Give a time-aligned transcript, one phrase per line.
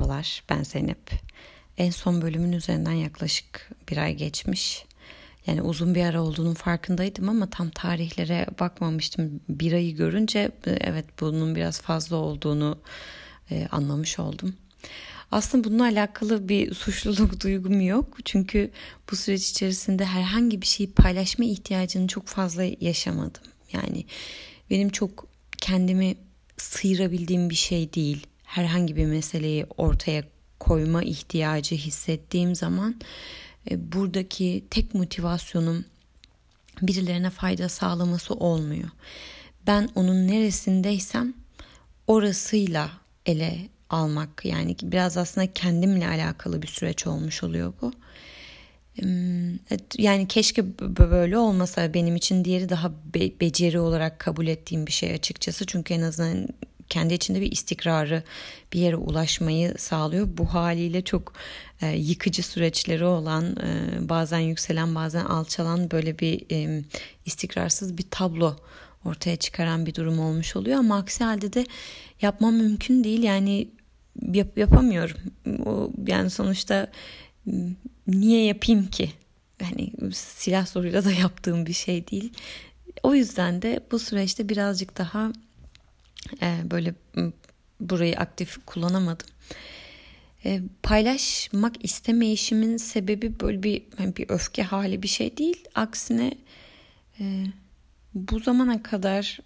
[0.00, 1.10] Merhabalar, ben Zeynep.
[1.78, 4.84] En son bölümün üzerinden yaklaşık bir ay geçmiş.
[5.46, 9.40] Yani uzun bir ara olduğunun farkındaydım ama tam tarihlere bakmamıştım.
[9.48, 12.78] Bir ayı görünce evet bunun biraz fazla olduğunu
[13.50, 14.54] e, anlamış oldum.
[15.32, 18.18] Aslında bununla alakalı bir suçluluk duygum yok.
[18.24, 18.70] Çünkü
[19.10, 23.42] bu süreç içerisinde herhangi bir şeyi paylaşma ihtiyacını çok fazla yaşamadım.
[23.72, 24.04] Yani
[24.70, 25.26] benim çok
[25.58, 26.16] kendimi
[26.56, 30.24] sıyırabildiğim bir şey değil herhangi bir meseleyi ortaya
[30.60, 33.00] koyma ihtiyacı hissettiğim zaman
[33.70, 35.84] e, buradaki tek motivasyonum
[36.82, 38.88] birilerine fayda sağlaması olmuyor.
[39.66, 41.34] Ben onun neresindeysem
[42.06, 42.90] orasıyla
[43.26, 47.92] ele almak yani biraz aslında kendimle alakalı bir süreç olmuş oluyor bu.
[49.98, 55.12] Yani keşke böyle olmasa benim için diğeri daha be- beceri olarak kabul ettiğim bir şey
[55.12, 55.66] açıkçası.
[55.66, 56.48] Çünkü en azından
[56.90, 58.22] kendi içinde bir istikrarı
[58.72, 60.28] bir yere ulaşmayı sağlıyor.
[60.38, 61.32] Bu haliyle çok
[61.82, 66.84] e, yıkıcı süreçleri olan e, bazen yükselen bazen alçalan böyle bir e,
[67.26, 68.56] istikrarsız bir tablo
[69.04, 71.66] ortaya çıkaran bir durum olmuş oluyor ama aksi halde de
[72.22, 73.68] yapmam mümkün değil yani
[74.32, 75.16] yap, yapamıyorum.
[75.66, 76.90] O, yani sonuçta
[78.06, 79.10] niye yapayım ki?
[79.62, 82.32] Hani silah soruyla da yaptığım bir şey değil.
[83.02, 85.32] O yüzden de bu süreçte birazcık daha
[86.42, 86.94] e, böyle
[87.80, 89.26] burayı aktif kullanamadım.
[90.44, 95.64] E, paylaşmak istemeyişimin sebebi böyle bir yani bir öfke hali bir şey değil.
[95.74, 96.34] Aksine
[97.20, 97.44] e,
[98.14, 99.40] bu zamana kadar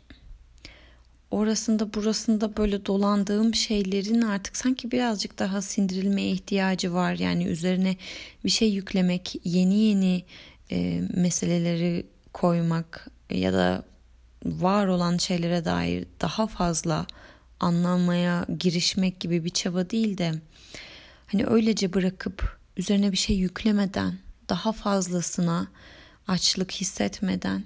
[1.31, 7.14] orasında burasında böyle dolandığım şeylerin artık sanki birazcık daha sindirilmeye ihtiyacı var.
[7.14, 7.97] Yani üzerine
[8.44, 10.25] bir şey yüklemek, yeni yeni
[10.70, 13.84] e, meseleleri koymak ya da
[14.45, 17.06] var olan şeylere dair daha fazla
[17.61, 20.33] anlamaya girişmek gibi bir çaba değil de
[21.27, 25.69] hani öylece bırakıp üzerine bir şey yüklemeden daha fazlasına
[26.28, 27.65] açlık hissetmeden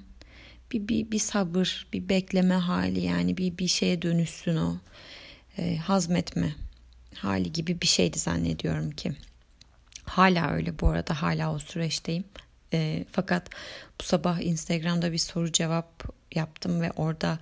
[0.73, 4.77] bir, bir, bir sabır, bir bekleme hali yani bir, bir şeye dönüşsün o
[5.59, 6.55] e, hazmetme
[7.15, 9.13] hali gibi bir şeydi zannediyorum ki.
[10.05, 12.25] Hala öyle bu arada hala o süreçteyim.
[12.73, 13.51] E, fakat
[14.01, 17.39] bu sabah Instagram'da bir soru cevap yaptım ve orada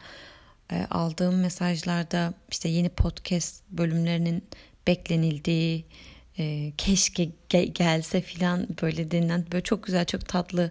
[0.72, 4.44] e, aldığım mesajlarda işte yeni podcast bölümlerinin
[4.86, 5.84] beklenildiği
[6.38, 10.70] e, keşke ge- gelse filan böyle denilen böyle çok güzel çok tatlı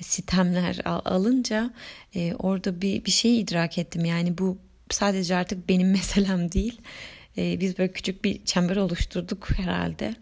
[0.00, 1.70] sitemler al- alınca
[2.14, 4.04] e, orada bir bir şeyi idrak ettim.
[4.04, 4.58] Yani bu
[4.90, 6.80] sadece artık benim meselem değil.
[7.38, 10.14] E, biz böyle küçük bir çember oluşturduk herhalde.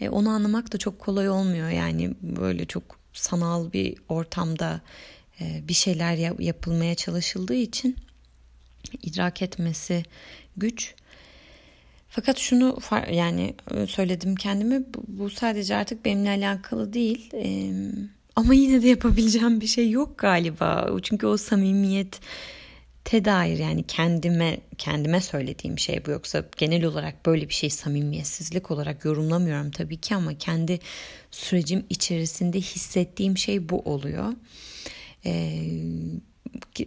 [0.00, 1.68] E, onu anlamak da çok kolay olmuyor.
[1.68, 4.80] Yani böyle çok sanal bir ortamda
[5.40, 7.96] bir şeyler yapılmaya çalışıldığı için
[9.02, 10.02] idrak etmesi
[10.56, 10.94] güç.
[12.08, 12.78] Fakat şunu
[13.12, 17.30] yani e, söyledim kendime bu sadece artık benimle alakalı değil.
[17.34, 17.72] E,
[18.36, 20.90] ama yine de yapabileceğim bir şey yok galiba.
[21.02, 22.20] Çünkü o samimiyet
[23.04, 28.70] te dair yani kendime kendime söylediğim şey bu yoksa genel olarak böyle bir şey samimiyetsizlik
[28.70, 30.78] olarak yorumlamıyorum tabii ki ama kendi
[31.30, 34.32] sürecim içerisinde hissettiğim şey bu oluyor
[35.24, 35.52] e,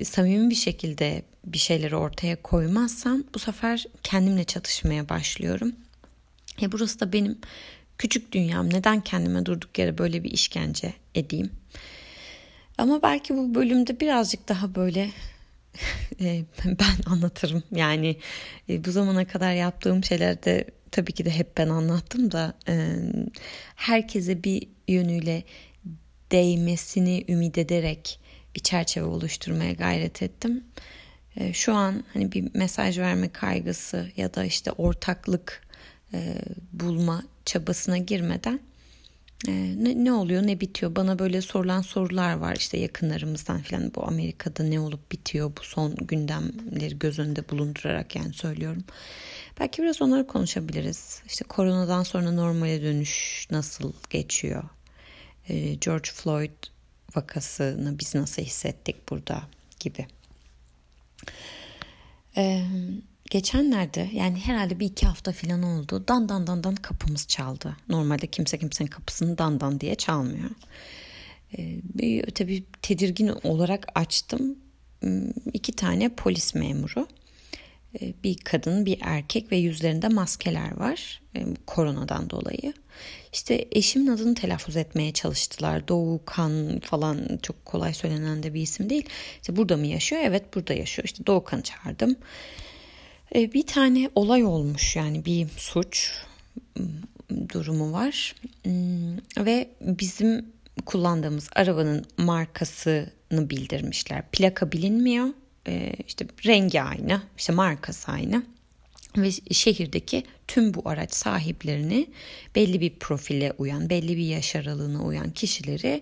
[0.03, 5.75] samimi bir şekilde bir şeyleri ortaya koymazsam bu sefer kendimle çatışmaya başlıyorum.
[6.61, 7.37] E burası da benim
[7.97, 8.73] küçük dünyam.
[8.73, 11.51] Neden kendime durduk yere böyle bir işkence edeyim?
[12.77, 15.09] Ama belki bu bölümde birazcık daha böyle
[16.21, 17.63] e, ben anlatırım.
[17.71, 18.17] Yani
[18.69, 22.95] e, bu zamana kadar yaptığım şeylerde tabii ki de hep ben anlattım da e,
[23.75, 25.43] herkese bir yönüyle
[26.31, 28.19] değmesini ümit ederek
[28.55, 30.63] bir çerçeve oluşturmaya gayret ettim.
[31.35, 35.67] E, şu an hani bir mesaj verme kaygısı ya da işte ortaklık
[36.13, 36.35] e,
[36.73, 38.59] bulma çabasına girmeden
[39.47, 44.07] e, ne, ne oluyor ne bitiyor bana böyle sorulan sorular var işte yakınlarımızdan falan bu
[44.07, 48.83] Amerika'da ne olup bitiyor bu son gündemleri göz önünde bulundurarak yani söylüyorum.
[49.59, 51.21] Belki biraz onları konuşabiliriz.
[51.27, 54.63] İşte koronadan sonra normale dönüş nasıl geçiyor?
[55.81, 56.72] George Floyd
[57.15, 59.43] vakasını biz nasıl hissettik burada
[59.79, 60.07] gibi.
[62.37, 62.65] Ee,
[63.29, 66.03] geçenlerde yani herhalde bir iki hafta falan oldu.
[66.07, 67.77] Dan dan dan dan kapımız çaldı.
[67.89, 70.49] Normalde kimse kimsenin kapısını dan dan diye çalmıyor.
[71.57, 74.55] Ee, tabii tedirgin olarak açtım.
[74.99, 77.07] Hmm, iki tane polis memuru.
[78.01, 82.73] Ee, bir kadın bir erkek ve yüzlerinde maskeler var e, koronadan dolayı.
[83.33, 85.87] İşte eşimin adını telaffuz etmeye çalıştılar.
[85.87, 89.05] Doğukan falan çok kolay söylenen de bir isim değil.
[89.41, 90.21] İşte burada mı yaşıyor?
[90.25, 91.05] Evet burada yaşıyor.
[91.05, 92.15] İşte Doğukan'ı çağırdım.
[93.35, 96.11] E, bir tane olay olmuş yani bir suç.
[97.53, 98.35] durumu var.
[99.37, 100.45] Ve bizim
[100.85, 104.23] kullandığımız arabanın markasını bildirmişler.
[104.31, 105.27] Plaka bilinmiyor.
[105.67, 108.43] Ee, işte rengi aynı, işte markası aynı
[109.17, 112.07] ve şehirdeki tüm bu araç sahiplerini
[112.55, 116.01] belli bir profile uyan, belli bir yaş aralığına uyan kişileri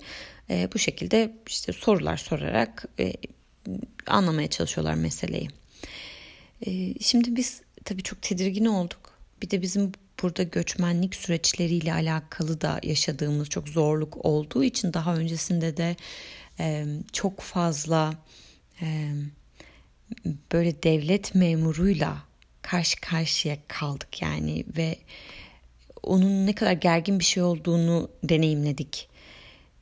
[0.50, 3.14] e, bu şekilde işte sorular sorarak e,
[4.08, 5.50] anlamaya çalışıyorlar meseleyi.
[6.66, 9.12] E, şimdi biz tabii çok tedirgin olduk.
[9.42, 9.92] Bir de bizim
[10.22, 15.96] burada göçmenlik süreçleriyle alakalı da yaşadığımız çok zorluk olduğu için daha öncesinde de
[16.60, 18.14] e, çok fazla
[18.82, 19.12] e,
[20.52, 22.18] böyle devlet memuruyla
[22.62, 24.98] karşı karşıya kaldık yani ve
[26.04, 29.10] onun ne kadar gergin bir şey olduğunu deneyimledik.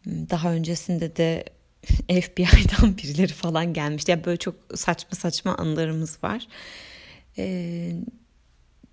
[0.06, 1.46] Daha öncesinde de
[2.22, 4.12] FBI'dan birileri falan gelmişti.
[4.12, 6.48] Yani böyle çok saçma saçma anılarımız var.
[7.38, 7.92] Ee,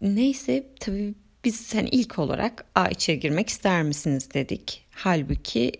[0.01, 1.15] neyse tabii
[1.47, 4.87] biz hani ilk olarak a içeri girmek ister misiniz dedik.
[4.91, 5.73] Halbuki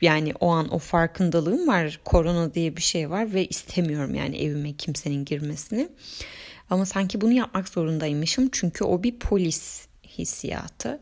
[0.00, 2.00] yani o an o farkındalığım var.
[2.04, 5.88] Korona diye bir şey var ve istemiyorum yani evime kimsenin girmesini.
[6.70, 11.00] Ama sanki bunu yapmak zorundaymışım çünkü o bir polis hissiyatı.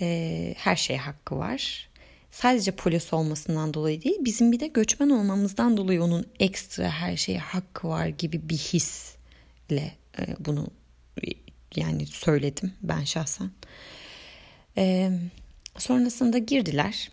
[0.00, 1.88] Ee, her şeye hakkı var.
[2.30, 7.38] Sadece polis olmasından dolayı değil, bizim bir de göçmen olmamızdan dolayı onun ekstra her şeye
[7.38, 10.66] hakkı var gibi bir hisle e, bunu
[11.76, 13.50] yani söyledim ben şahsen.
[14.78, 15.10] Ee,
[15.78, 17.10] sonrasında girdiler.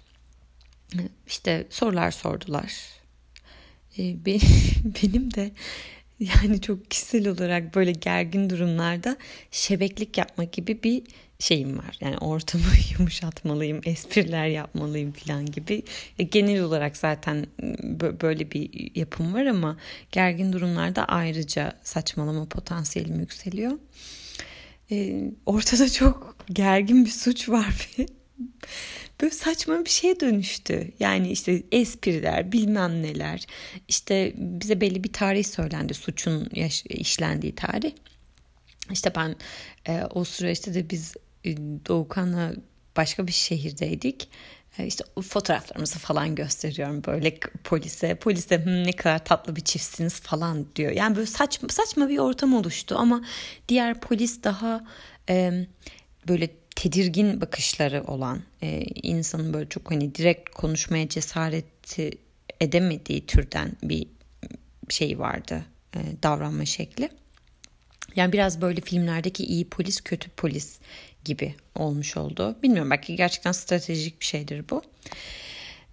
[1.27, 2.73] İşte sorular sordular.
[3.97, 4.25] Ee,
[5.03, 5.51] benim de
[6.19, 9.17] yani çok kişisel olarak böyle gergin durumlarda
[9.51, 11.03] şebeklik yapmak gibi bir
[11.39, 11.97] şeyim var.
[12.01, 12.63] Yani ortamı
[12.97, 15.83] yumuşatmalıyım, espriler yapmalıyım falan gibi.
[16.31, 17.45] Genel olarak zaten
[18.21, 19.77] böyle bir yapım var ama
[20.11, 23.71] gergin durumlarda ayrıca saçmalama potansiyelim yükseliyor.
[24.91, 28.05] Ee, ortada çok gergin bir suç var ve
[29.21, 30.91] böyle saçma bir şeye dönüştü.
[30.99, 33.45] Yani işte espriler bilmem neler
[33.87, 36.49] işte bize belli bir tarih söylendi suçun
[36.89, 37.91] işlendiği tarih.
[38.91, 39.35] İşte ben
[39.87, 41.13] e, o süreçte de biz
[41.45, 41.57] e,
[41.87, 42.53] Doğukan'la
[42.97, 44.27] başka bir şehirdeydik.
[44.77, 48.15] E, işte fotoğraflarımızı falan gösteriyorum böyle polise.
[48.15, 50.91] Polise ne kadar tatlı bir çiftsiniz falan diyor.
[50.91, 53.23] Yani böyle saçma, saçma bir ortam oluştu ama
[53.69, 54.83] diğer polis daha
[55.29, 55.67] e,
[56.27, 62.11] böyle tedirgin bakışları olan e, insanın böyle çok hani direkt konuşmaya cesareti
[62.59, 64.07] edemediği türden bir
[64.89, 65.65] şey vardı
[65.95, 67.09] e, davranma şekli.
[68.15, 70.79] Yani biraz böyle filmlerdeki iyi polis kötü polis
[71.25, 72.55] gibi olmuş oldu.
[72.63, 74.81] Bilmiyorum belki gerçekten stratejik bir şeydir bu.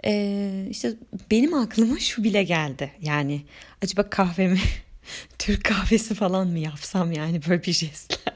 [0.05, 0.95] Ee, işte
[1.31, 2.91] benim aklıma şu bile geldi.
[3.01, 3.43] Yani
[3.83, 4.59] acaba kahvemi
[5.39, 8.35] Türk kahvesi falan mı yapsam yani böyle bir jestler.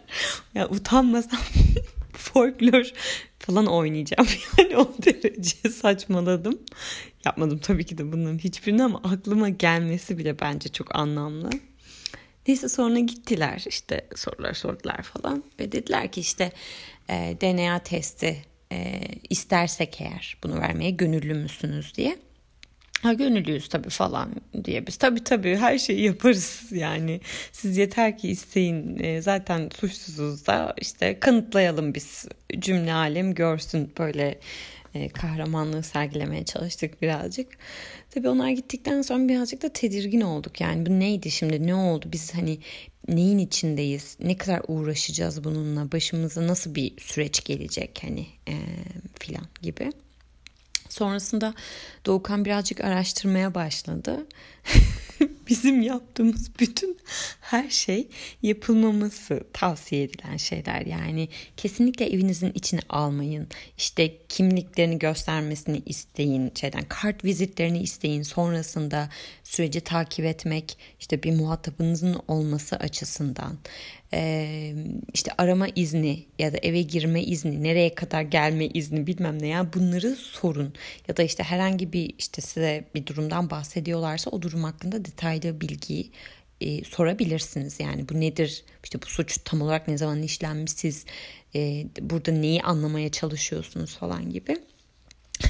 [0.54, 1.40] Ya utanmasam
[2.12, 2.92] folklor
[3.38, 4.28] falan oynayacağım.
[4.58, 6.58] Yani o derece saçmaladım.
[7.24, 11.50] Yapmadım tabii ki de bunların hiçbirini ama aklıma gelmesi bile bence çok anlamlı.
[12.48, 16.52] Neyse sonra gittiler işte sorular sordular falan ve dediler ki işte
[17.08, 18.36] e, DNA testi
[18.72, 19.00] e,
[19.30, 22.18] istersek eğer bunu vermeye gönüllü müsünüz diye.
[23.02, 24.30] Ha gönüllüyüz tabii falan
[24.64, 24.96] diye biz.
[24.96, 27.20] Tabii tabii her şeyi yaparız yani.
[27.52, 28.98] Siz yeter ki isteyin.
[28.98, 32.28] E, zaten suçsuzuz da işte kanıtlayalım biz.
[32.58, 33.92] Cümle alem görsün.
[33.98, 34.38] Böyle
[34.94, 37.48] e, kahramanlığı sergilemeye çalıştık birazcık.
[38.14, 40.60] Tabii onlar gittikten sonra birazcık da tedirgin olduk.
[40.60, 42.58] Yani bu neydi şimdi ne oldu biz hani
[43.08, 48.54] neyin içindeyiz ne kadar uğraşacağız bununla başımıza nasıl bir süreç gelecek hani e,
[49.18, 49.92] filan gibi.
[50.88, 51.54] Sonrasında
[52.06, 54.26] Doğukan birazcık araştırmaya başladı.
[55.48, 56.98] Bizim yaptığımız bütün
[57.40, 58.08] her şey
[58.42, 60.80] yapılmaması tavsiye edilen şeyler.
[60.86, 63.48] Yani kesinlikle evinizin içine almayın.
[63.78, 66.52] İşte kimliklerini göstermesini isteyin.
[66.54, 68.22] Şeyden kart vizitlerini isteyin.
[68.22, 69.08] Sonrasında
[69.44, 73.58] süreci takip etmek işte bir muhatabınızın olması açısından
[75.14, 79.72] işte arama izni ya da eve girme izni, nereye kadar gelme izni bilmem ne ya
[79.72, 80.74] bunları sorun.
[81.08, 86.10] Ya da işte herhangi bir işte size bir durumdan bahsediyorlarsa o durum hakkında detaylı bilgiyi
[86.60, 87.80] e, sorabilirsiniz.
[87.80, 88.64] Yani bu nedir?
[88.84, 91.04] İşte bu suç tam olarak ne zaman işlenmiş siz
[91.54, 94.56] e, burada neyi anlamaya çalışıyorsunuz falan gibi.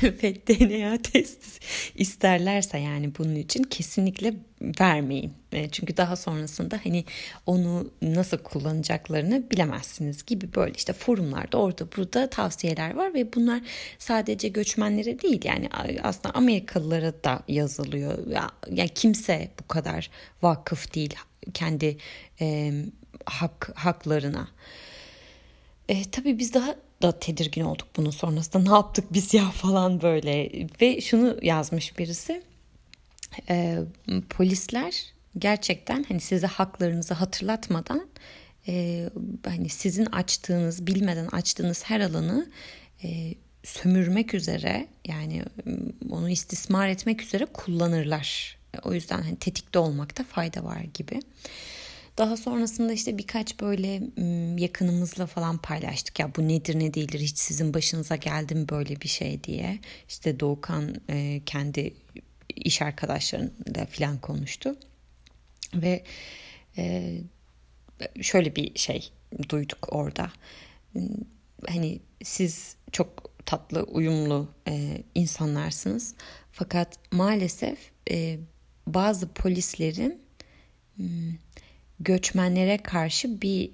[0.23, 4.35] ve DNA testi isterlerse yani bunun için kesinlikle
[4.81, 5.33] vermeyin.
[5.53, 7.05] E, çünkü daha sonrasında hani
[7.47, 13.61] onu nasıl kullanacaklarını bilemezsiniz gibi böyle işte forumlarda orada burada tavsiyeler var ve bunlar
[13.99, 15.69] sadece göçmenlere değil yani
[16.03, 18.27] aslında Amerikalılara da yazılıyor.
[18.27, 20.11] Ya, yani kimse bu kadar
[20.43, 21.15] vakıf değil
[21.55, 21.97] kendi
[22.41, 22.73] e,
[23.25, 24.49] hak haklarına.
[25.89, 28.63] E, tabii biz daha da tedirgin olduk bunun sonrasında.
[28.63, 30.51] Ne yaptık biz ya falan böyle.
[30.81, 32.43] Ve şunu yazmış birisi.
[33.49, 33.79] E,
[34.31, 35.05] polisler
[35.39, 38.09] gerçekten hani size haklarınızı hatırlatmadan
[38.69, 39.05] e,
[39.45, 42.51] hani sizin açtığınız bilmeden açtığınız her alanı
[43.05, 45.43] e, sömürmek üzere yani
[46.11, 48.57] onu istismar etmek üzere kullanırlar.
[48.83, 51.21] O yüzden hani tetikte olmakta fayda var gibi.
[52.19, 54.03] Daha sonrasında işte birkaç böyle
[54.63, 59.09] yakınımızla falan paylaştık ya bu nedir ne değildir hiç sizin başınıza geldi mi böyle bir
[59.09, 59.79] şey diye.
[60.09, 60.95] İşte Doğukan
[61.47, 61.95] kendi
[62.49, 64.77] iş arkadaşlarıyla falan konuştu.
[65.75, 66.05] Ve
[68.21, 69.11] şöyle bir şey
[69.49, 70.33] duyduk orada.
[71.69, 74.49] Hani siz çok tatlı, uyumlu
[75.15, 76.15] insanlarsınız.
[76.53, 77.79] Fakat maalesef
[78.87, 80.23] bazı polislerin
[82.01, 83.71] göçmenlere karşı bir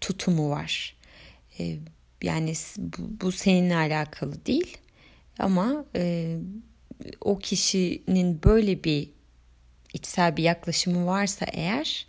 [0.00, 0.96] tutumu var.
[1.58, 1.76] E,
[2.22, 4.76] yani bu, bu seninle alakalı değil
[5.38, 6.36] ama e,
[7.20, 9.10] o kişinin böyle bir
[9.92, 12.06] içsel bir yaklaşımı varsa eğer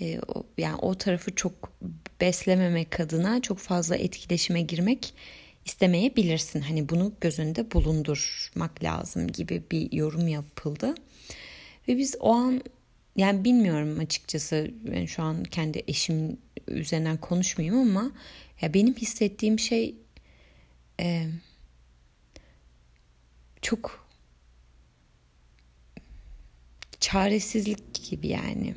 [0.00, 0.20] e,
[0.58, 1.72] yani o tarafı çok
[2.20, 5.14] beslememek adına çok fazla etkileşime girmek
[5.64, 6.60] istemeyebilirsin.
[6.60, 10.94] Hani bunu göz önünde bulundurmak lazım gibi bir yorum yapıldı.
[11.88, 12.62] Ve biz o an
[13.16, 18.12] yani bilmiyorum açıkçası ben şu an kendi eşim üzerinden konuşmayayım ama
[18.60, 19.94] ya benim hissettiğim şey
[21.00, 21.26] e,
[23.62, 24.08] çok
[27.00, 28.74] çaresizlik gibi yani.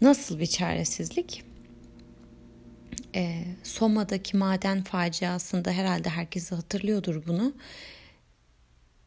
[0.00, 1.44] Nasıl bir çaresizlik?
[3.14, 7.54] E, Soma'daki maden faciasında herhalde herkes hatırlıyordur bunu.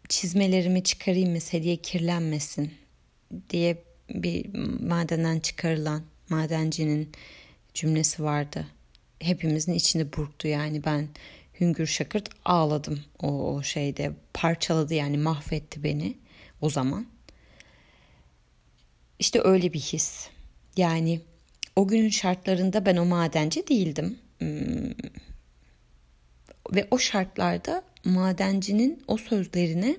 [0.09, 2.84] Çizmelerimi çıkarayım mı hediye kirlenmesin
[3.49, 4.45] diye bir
[4.79, 7.11] madenden çıkarılan madencinin
[7.73, 8.67] cümlesi vardı.
[9.19, 11.07] Hepimizin içini burktu yani ben
[11.59, 16.17] hüngür şakırt ağladım o, o şeyde parçaladı yani mahvetti beni
[16.61, 17.05] o zaman.
[19.19, 20.27] İşte öyle bir his.
[20.77, 21.21] Yani
[21.75, 24.19] o günün şartlarında ben o madenci değildim.
[24.39, 24.91] Hmm.
[26.75, 29.97] Ve o şartlarda madencinin o sözlerine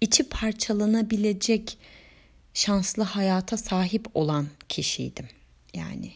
[0.00, 1.78] içi parçalanabilecek
[2.54, 5.28] şanslı hayata sahip olan kişiydim.
[5.74, 6.12] Yani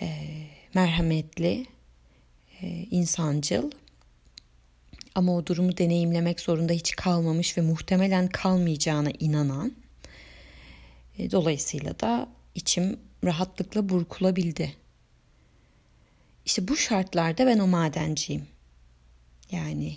[0.00, 0.16] e,
[0.74, 1.66] merhametli,
[2.62, 3.70] e, insancıl
[5.14, 9.72] ama o durumu deneyimlemek zorunda hiç kalmamış ve muhtemelen kalmayacağına inanan.
[11.18, 14.76] E, dolayısıyla da içim rahatlıkla burkulabildi.
[16.46, 18.46] İşte bu şartlarda ben o madenciyim.
[19.50, 19.96] Yani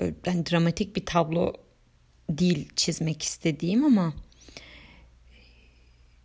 [0.00, 1.52] böyle yani dramatik bir tablo
[2.30, 4.14] değil çizmek istediğim ama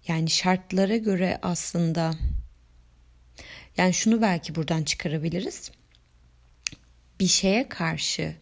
[0.08, 2.14] yani şartlara göre aslında
[3.78, 5.72] yani şunu belki buradan çıkarabiliriz.
[7.20, 8.36] Bir şeye karşı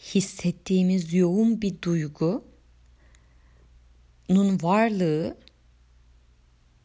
[0.00, 2.44] hissettiğimiz yoğun bir duygu
[4.28, 5.36] nun varlığı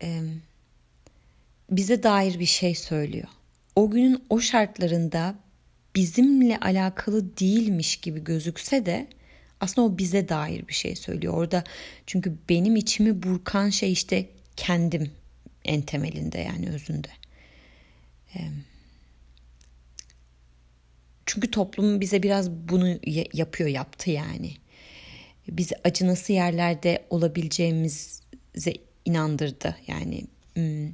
[0.02, 0.22] e,
[1.70, 3.28] bize dair bir şey söylüyor.
[3.76, 5.36] O günün o şartlarında
[5.96, 9.08] bizimle alakalı değilmiş gibi gözükse de
[9.60, 11.34] aslında o bize dair bir şey söylüyor.
[11.34, 11.64] Orada
[12.08, 15.12] çünkü benim içimi burkan şey işte kendim
[15.66, 17.10] en temelinde yani özünde.
[21.26, 23.00] Çünkü toplum bize biraz bunu
[23.34, 24.54] yapıyor, yaptı yani
[25.48, 28.74] bizi acınası yerlerde olabileceğimize
[29.06, 29.78] inandırdı.
[29.88, 30.92] Yani hmm,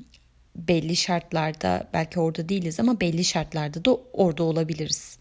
[0.55, 5.17] belli şartlarda belki orada değiliz ama belli şartlarda da orada olabiliriz.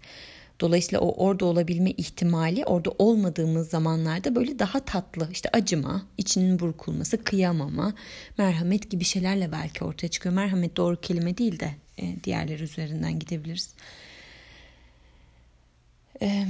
[0.60, 7.24] Dolayısıyla o orada olabilme ihtimali orada olmadığımız zamanlarda böyle daha tatlı işte acıma, içinin burkulması,
[7.24, 7.94] kıyamama,
[8.38, 10.34] merhamet gibi şeylerle belki ortaya çıkıyor.
[10.34, 13.74] Merhamet doğru kelime değil de e, diğerleri üzerinden gidebiliriz.
[16.20, 16.46] Eee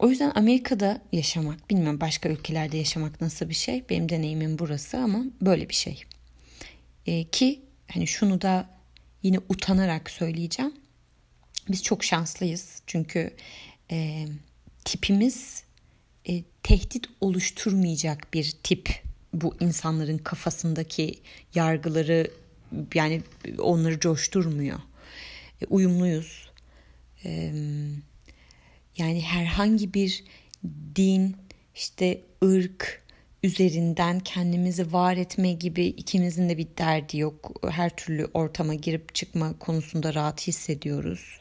[0.00, 3.84] o yüzden Amerika'da yaşamak, bilmiyorum başka ülkelerde yaşamak nasıl bir şey.
[3.90, 6.04] Benim deneyimim burası ama böyle bir şey.
[7.06, 8.70] E, ki hani şunu da
[9.22, 10.74] yine utanarak söyleyeceğim.
[11.68, 13.30] Biz çok şanslıyız çünkü
[13.90, 14.26] e,
[14.84, 15.64] tipimiz
[16.28, 19.02] e, tehdit oluşturmayacak bir tip
[19.34, 21.20] bu insanların kafasındaki
[21.54, 22.30] yargıları
[22.94, 23.22] yani
[23.58, 24.80] onları coşturmuyor.
[25.62, 26.50] E, uyumluyuz.
[27.24, 27.52] E,
[28.96, 30.24] yani herhangi bir
[30.96, 31.36] din,
[31.74, 33.02] işte ırk
[33.42, 37.52] üzerinden kendimizi var etme gibi ikimizin de bir derdi yok.
[37.70, 41.40] Her türlü ortama girip çıkma konusunda rahat hissediyoruz.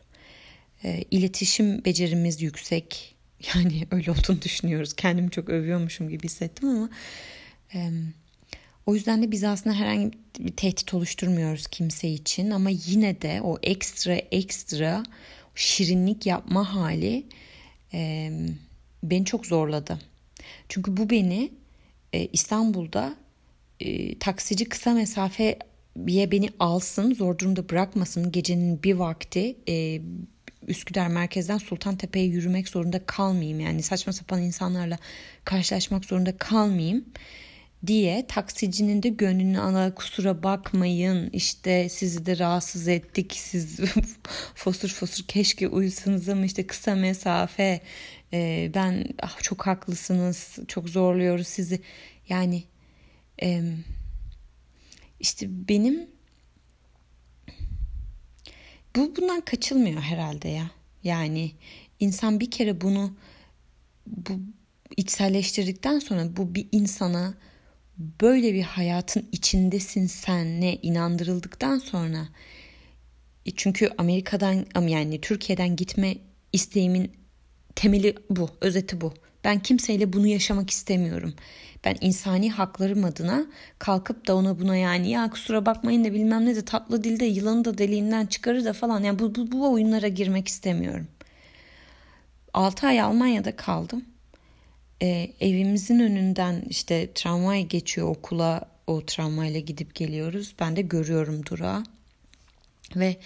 [0.84, 3.16] E, iletişim becerimiz yüksek.
[3.56, 4.94] Yani öyle olduğunu düşünüyoruz.
[4.94, 6.90] Kendimi çok övüyormuşum gibi hissettim ama
[7.74, 7.90] e,
[8.86, 13.58] O yüzden de biz aslında herhangi bir tehdit oluşturmuyoruz kimse için ama yine de o
[13.64, 15.04] ekstra ekstra
[15.56, 17.26] şirinlik yapma hali
[17.94, 18.32] e,
[19.04, 20.00] beni çok zorladı.
[20.70, 21.52] Çünkü bu beni
[22.14, 23.16] e, İstanbul'da
[23.80, 28.32] e, taksici kısa mesafeye beni alsın, zor durumda bırakmasın.
[28.32, 30.02] Gecenin bir vakti e,
[30.68, 33.60] Üsküdar merkezden Sultantepe'ye yürümek zorunda kalmayayım.
[33.60, 34.98] Yani saçma sapan insanlarla
[35.46, 37.06] karşılaşmak zorunda kalmayayım
[37.88, 43.80] diye taksicinin de gönlünü ala kusura bakmayın işte sizi de rahatsız ettik siz
[44.56, 47.82] fosur fosur keşke uyusanız ama işte kısa mesafe
[48.34, 51.82] e, ben ah, çok haklısınız çok zorluyoruz sizi.
[52.30, 52.64] Yani
[53.42, 53.64] e,
[55.20, 56.10] işte benim
[58.96, 60.72] bu bundan kaçılmıyor herhalde ya.
[61.04, 61.52] Yani
[62.00, 63.18] insan bir kere bunu
[64.08, 64.40] bu
[64.98, 67.34] içselleştirdikten sonra bu bir insana
[67.98, 72.28] böyle bir hayatın içindesin sen ne inandırıldıktan sonra
[73.46, 76.18] e, çünkü Amerika'dan yani Türkiye'den gitme
[76.54, 77.12] isteğimin
[77.76, 79.14] temeli bu, özeti bu.
[79.44, 81.34] Ben kimseyle bunu yaşamak istemiyorum.
[81.86, 83.46] Ben insani haklarım adına
[83.80, 87.66] kalkıp da ona buna yani ya kusura bakmayın da bilmem ne de tatlı dilde yılanı
[87.66, 89.04] da deliğinden çıkarır da falan.
[89.04, 91.08] Yani bu, bu, bu oyunlara girmek istemiyorum.
[92.54, 94.06] 6 ay Almanya'da kaldım
[95.02, 100.56] e, evimizin önünden işte tramvay geçiyor okula o tramvayla gidip geliyoruz.
[100.60, 101.84] Ben de görüyorum durağı
[102.96, 103.18] ve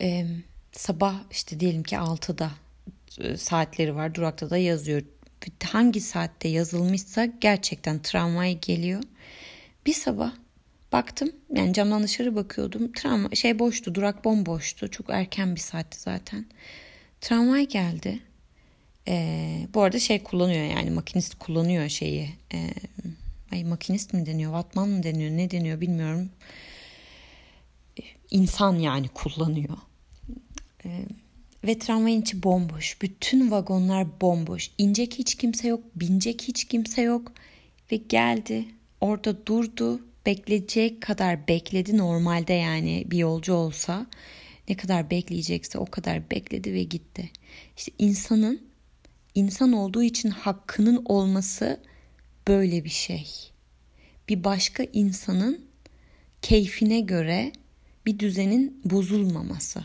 [0.00, 0.26] e,
[0.72, 2.50] sabah işte diyelim ki 6'da e,
[3.36, 5.02] saatleri var durakta da yazıyor.
[5.64, 9.02] Hangi saatte yazılmışsa gerçekten tramvay geliyor.
[9.86, 10.32] Bir sabah
[10.92, 12.92] baktım yani camdan dışarı bakıyordum.
[12.92, 14.90] Tramvay şey boştu durak bomboştu.
[14.90, 16.46] Çok erken bir saatti zaten.
[17.20, 18.20] Tramvay geldi
[19.08, 22.30] ee, bu arada şey kullanıyor yani makinist kullanıyor şeyi.
[22.54, 22.70] Ee,
[23.52, 26.30] ay makinist mi deniyor, vatman mı deniyor, ne deniyor bilmiyorum.
[28.30, 29.76] İnsan yani kullanıyor.
[30.84, 31.04] Ee,
[31.64, 33.02] ve tramvayın içi bomboş.
[33.02, 34.70] Bütün vagonlar bomboş.
[34.78, 37.32] İnecek hiç kimse yok, binecek hiç kimse yok.
[37.92, 38.64] Ve geldi,
[39.00, 44.06] orada durdu, bekleyecek kadar bekledi normalde yani bir yolcu olsa.
[44.68, 47.30] Ne kadar bekleyecekse o kadar bekledi ve gitti.
[47.76, 48.62] İşte insanın
[49.34, 51.80] insan olduğu için hakkının olması
[52.48, 53.28] böyle bir şey.
[54.28, 55.64] Bir başka insanın
[56.42, 57.52] keyfine göre
[58.06, 59.84] bir düzenin bozulmaması.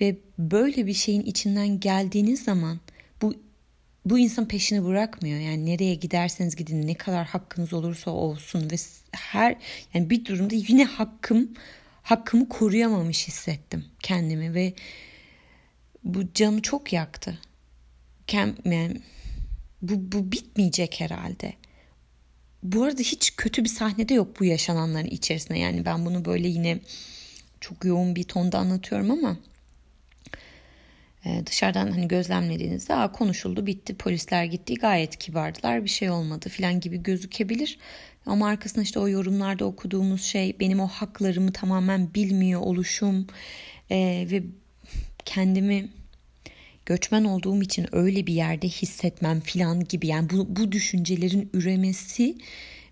[0.00, 2.80] Ve böyle bir şeyin içinden geldiğiniz zaman
[3.22, 3.34] bu
[4.04, 5.40] bu insan peşini bırakmıyor.
[5.40, 8.76] Yani nereye giderseniz gidin ne kadar hakkınız olursa olsun ve
[9.12, 9.56] her
[9.94, 11.50] yani bir durumda yine hakkım
[12.02, 14.74] hakkımı koruyamamış hissettim kendimi ve
[16.04, 17.38] bu canı çok yaktı
[18.32, 19.00] yani
[19.82, 21.52] bu, bu bitmeyecek herhalde.
[22.62, 25.58] Bu arada hiç kötü bir sahnede yok bu yaşananların içerisinde.
[25.58, 26.78] Yani ben bunu böyle yine
[27.60, 29.36] çok yoğun bir tonda anlatıyorum ama
[31.46, 37.02] dışarıdan hani gözlemlediğinizde Aa, konuşuldu bitti polisler gitti gayet kibardılar bir şey olmadı filan gibi
[37.02, 37.78] gözükebilir.
[38.26, 43.26] Ama arkasında işte o yorumlarda okuduğumuz şey benim o haklarımı tamamen bilmiyor oluşum
[43.90, 44.42] e, ve
[45.24, 45.88] kendimi
[46.86, 52.38] göçmen olduğum için öyle bir yerde hissetmem filan gibi yani bu, bu düşüncelerin üremesi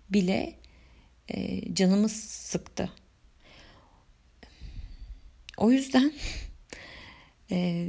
[0.09, 0.53] bile
[1.29, 2.91] e, canımı sıktı.
[5.57, 6.13] O yüzden
[7.51, 7.87] e,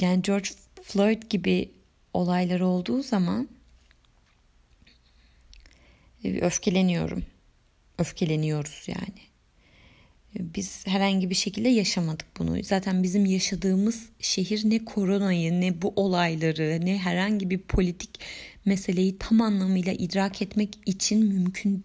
[0.00, 0.48] yani George
[0.82, 1.70] Floyd gibi
[2.14, 3.48] olaylar olduğu zaman
[6.24, 7.24] e, öfkeleniyorum.
[7.98, 9.30] Öfkeleniyoruz yani.
[10.38, 12.64] Biz herhangi bir şekilde yaşamadık bunu.
[12.64, 18.20] Zaten bizim yaşadığımız şehir ne koronayı ne bu olayları ne herhangi bir politik
[18.64, 21.84] meseleyi tam anlamıyla idrak etmek için mümkün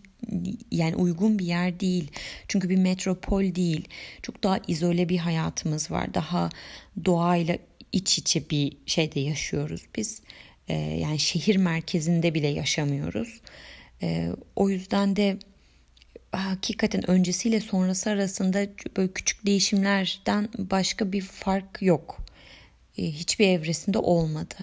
[0.72, 2.12] yani uygun bir yer değil.
[2.48, 3.88] Çünkü bir metropol değil.
[4.22, 6.14] Çok daha izole bir hayatımız var.
[6.14, 6.50] Daha
[7.06, 7.58] doğayla
[7.96, 10.22] iç içe bir şeyde yaşıyoruz biz.
[10.68, 13.42] Ee, yani şehir merkezinde bile yaşamıyoruz.
[14.02, 15.38] Ee, o yüzden de
[16.32, 22.22] hakikaten öncesiyle sonrası arasında böyle küçük değişimlerden başka bir fark yok.
[22.98, 24.56] E, hiçbir evresinde olmadı.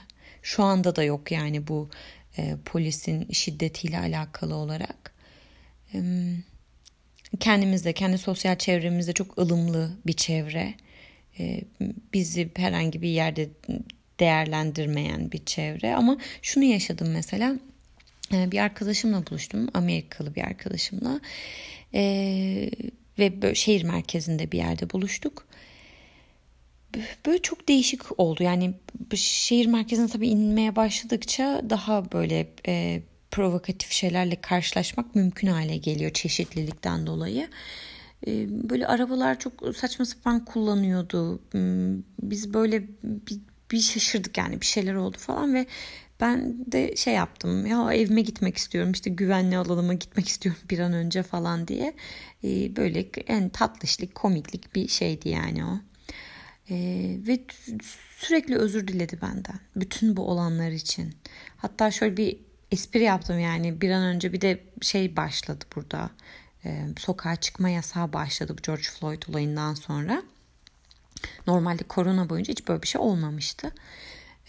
[0.42, 1.90] Şu anda da yok yani bu
[2.38, 5.14] e, polisin şiddetiyle alakalı olarak.
[5.94, 5.98] E,
[7.40, 10.74] kendimizde, kendi sosyal çevremizde çok ılımlı bir çevre.
[11.38, 11.60] E,
[12.14, 13.48] bizi herhangi bir yerde
[14.20, 15.94] değerlendirmeyen bir çevre.
[15.94, 17.58] Ama şunu yaşadım mesela
[18.32, 19.68] ee, bir arkadaşımla buluştum.
[19.74, 21.20] Amerikalı bir arkadaşımla.
[21.94, 22.70] Ee,
[23.18, 25.46] ve böyle şehir merkezinde bir yerde buluştuk.
[27.26, 28.42] Böyle çok değişik oldu.
[28.42, 28.74] Yani
[29.14, 37.06] şehir merkezine tabii inmeye başladıkça daha böyle e, provokatif şeylerle karşılaşmak mümkün hale geliyor çeşitlilikten
[37.06, 37.48] dolayı.
[38.26, 41.40] Ee, böyle arabalar çok saçma sapan kullanıyordu.
[41.52, 45.66] Hmm, biz böyle bir, bir şaşırdık yani bir şeyler oldu falan ve
[46.20, 47.66] ben de şey yaptım.
[47.66, 51.94] Ya evime gitmek istiyorum işte güvenli alanıma gitmek istiyorum bir an önce falan diye.
[52.44, 55.78] Ee, böyle en tatlışlık komiklik bir şeydi yani o.
[56.70, 57.44] Ee, ve
[58.18, 61.14] sürekli özür diledi benden bütün bu olanlar için.
[61.56, 62.38] Hatta şöyle bir
[62.70, 66.10] espri yaptım yani bir an önce bir de şey başladı burada
[66.64, 70.22] e, sokağa çıkma yasağı başladı bu George Floyd olayından sonra.
[71.46, 73.72] Normalde korona boyunca hiç böyle bir şey olmamıştı.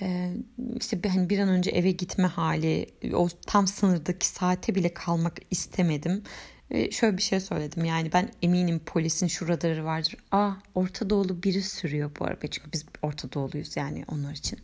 [0.02, 0.34] Ee,
[0.80, 6.24] işte hani bir an önce eve gitme hali, o tam sınırdaki saate bile kalmak istemedim.
[6.72, 9.48] Ve şöyle bir şey söyledim yani ben eminim polisin şu
[9.86, 10.18] vardır.
[10.32, 14.60] Aa Orta Doğulu biri sürüyor bu araba çünkü biz Orta Doğuluyuz yani onlar için.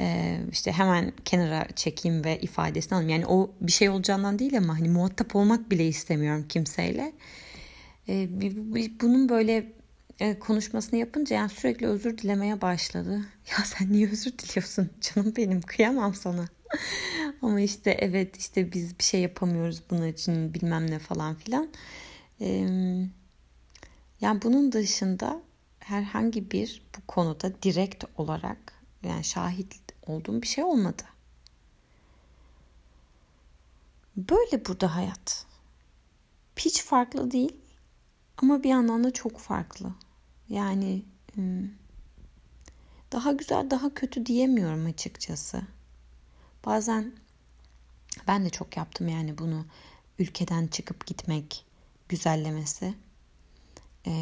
[0.00, 3.10] Ee, işte hemen kenara çekeyim ve ifadesini alayım.
[3.10, 7.12] Yani o bir şey olacağından değil ama hani muhatap olmak bile istemiyorum kimseyle.
[8.08, 8.28] Ee,
[9.00, 9.72] bunun böyle
[10.20, 13.20] e, konuşmasını yapınca yani sürekli özür dilemeye başladı.
[13.58, 16.48] Ya sen niye özür diliyorsun canım benim kıyamam sana.
[17.42, 21.68] ama işte evet işte biz bir şey yapamıyoruz bunun için bilmem ne falan filan.
[24.20, 25.42] Yani bunun dışında
[25.78, 31.02] herhangi bir bu konuda direkt olarak yani şahit olduğum bir şey olmadı.
[34.16, 35.46] Böyle burada hayat.
[36.56, 37.56] Hiç farklı değil
[38.36, 39.92] ama bir yandan da çok farklı.
[40.48, 41.02] Yani
[43.12, 45.62] daha güzel daha kötü diyemiyorum açıkçası.
[46.64, 47.12] Bazen
[48.28, 49.66] ben de çok yaptım yani bunu
[50.18, 51.64] ülkeden çıkıp gitmek
[52.08, 52.94] güzellemesi
[54.06, 54.12] e,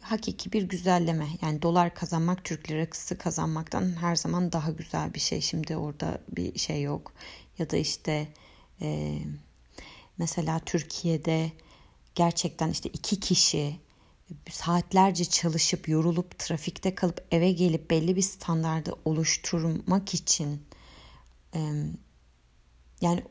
[0.00, 1.28] hakiki bir güzelleme.
[1.42, 5.40] Yani dolar kazanmak Türk lirası kazanmaktan her zaman daha güzel bir şey.
[5.40, 7.12] Şimdi orada bir şey yok.
[7.58, 8.28] Ya da işte
[8.82, 9.18] e,
[10.18, 11.52] mesela Türkiye'de
[12.14, 13.76] gerçekten işte iki kişi
[14.50, 20.62] saatlerce çalışıp yorulup trafikte kalıp eve gelip belli bir standardı oluşturmak için
[21.54, 21.60] e,
[23.00, 23.24] yani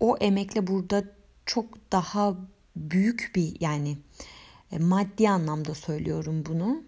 [0.00, 1.04] o emekle burada
[1.46, 2.36] çok daha
[2.76, 3.98] büyük bir yani
[4.78, 6.82] maddi anlamda söylüyorum bunu.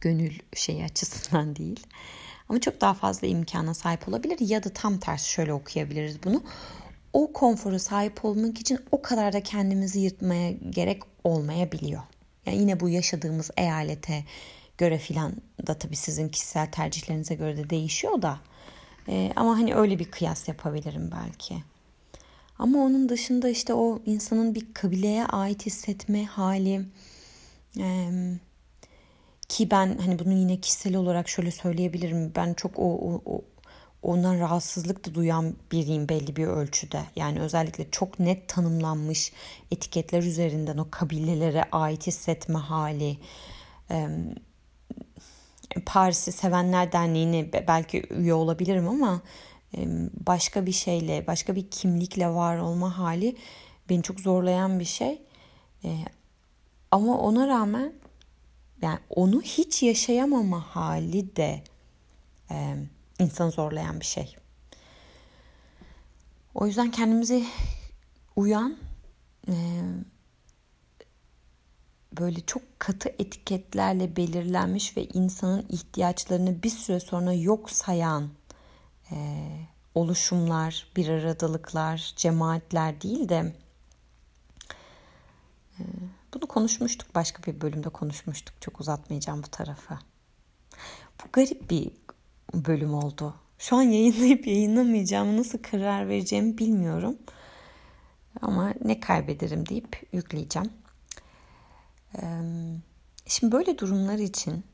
[0.00, 1.86] Gönül şeyi açısından değil.
[2.48, 6.42] Ama çok daha fazla imkana sahip olabilir ya da tam tersi şöyle okuyabiliriz bunu.
[7.12, 12.02] O konfora sahip olmak için o kadar da kendimizi yırtmaya gerek olmayabiliyor.
[12.46, 14.24] Yani yine bu yaşadığımız eyalete
[14.78, 15.32] göre filan
[15.66, 18.40] da tabii sizin kişisel tercihlerinize göre de değişiyor da.
[19.08, 21.54] Ee, ama hani öyle bir kıyas yapabilirim belki.
[22.58, 26.86] Ama onun dışında işte o insanın bir kabileye ait hissetme hali
[27.78, 28.10] e,
[29.48, 32.32] ki ben hani bunu yine kişisel olarak şöyle söyleyebilirim.
[32.36, 33.44] Ben çok o, o, o
[34.02, 37.00] ondan rahatsızlık da duyan biriyim belli bir ölçüde.
[37.16, 39.32] Yani özellikle çok net tanımlanmış
[39.70, 43.18] etiketler üzerinden o kabilelere ait hissetme hali.
[43.90, 44.08] E,
[45.86, 49.22] Paris'i Sevenler Derneği'ne belki üye olabilirim ama
[50.26, 53.36] başka bir şeyle, başka bir kimlikle var olma hali
[53.88, 55.22] beni çok zorlayan bir şey.
[56.90, 57.92] Ama ona rağmen
[58.82, 61.64] yani onu hiç yaşayamama hali de
[63.18, 64.36] insanı zorlayan bir şey.
[66.54, 67.44] O yüzden kendimizi
[68.36, 68.76] uyan
[72.18, 78.30] böyle çok katı etiketlerle belirlenmiş ve insanın ihtiyaçlarını bir süre sonra yok sayan
[79.12, 79.48] e,
[79.94, 83.56] oluşumlar, bir aradalıklar, cemaatler değil de
[85.78, 85.82] e,
[86.34, 87.14] bunu konuşmuştuk.
[87.14, 88.54] Başka bir bölümde konuşmuştuk.
[88.60, 89.98] Çok uzatmayacağım bu tarafı.
[91.24, 91.90] Bu garip bir
[92.54, 93.34] bölüm oldu.
[93.58, 97.18] Şu an yayınlayıp yayınlamayacağım nasıl karar vereceğimi bilmiyorum.
[98.42, 100.70] Ama ne kaybederim deyip yükleyeceğim.
[103.26, 104.64] Şimdi böyle durumlar için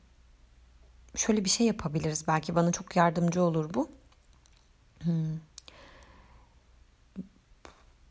[1.15, 2.27] şöyle bir şey yapabiliriz.
[2.27, 3.89] Belki bana çok yardımcı olur bu.
[5.03, 5.39] Hmm.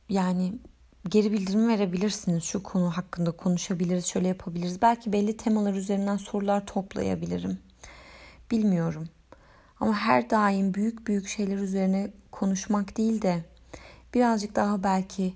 [0.08, 0.54] Yani
[1.08, 2.44] geri bildirim verebilirsiniz.
[2.44, 4.82] Şu konu hakkında konuşabiliriz, şöyle yapabiliriz.
[4.82, 7.58] Belki belli temalar üzerinden sorular toplayabilirim.
[8.50, 9.08] Bilmiyorum.
[9.80, 13.44] Ama her daim büyük büyük şeyler üzerine konuşmak değil de
[14.14, 15.34] birazcık daha belki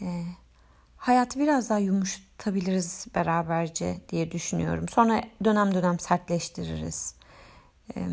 [0.00, 0.24] e,
[0.96, 4.88] hayatı biraz daha yumuşatabiliriz beraberce diye düşünüyorum.
[4.88, 7.14] Sonra dönem dönem sertleştiririz.
[7.96, 8.06] E,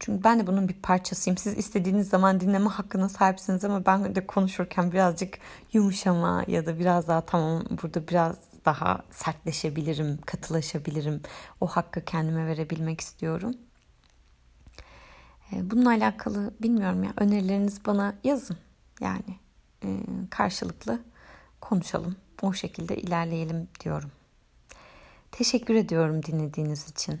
[0.00, 1.38] çünkü ben de bunun bir parçasıyım.
[1.38, 5.38] Siz istediğiniz zaman dinleme hakkına sahipsiniz ama ben de konuşurken birazcık
[5.72, 11.22] yumuşama ya da biraz daha tamam burada biraz daha sertleşebilirim, katılaşabilirim.
[11.60, 13.54] O hakkı kendime verebilmek istiyorum.
[15.52, 18.56] E, bununla alakalı bilmiyorum ya önerilerinizi bana yazın.
[19.00, 19.38] Yani
[19.84, 19.88] e,
[20.30, 21.00] karşılıklı
[21.60, 22.16] konuşalım.
[22.42, 24.10] O şekilde ilerleyelim diyorum.
[25.32, 27.20] Teşekkür ediyorum dinlediğiniz için.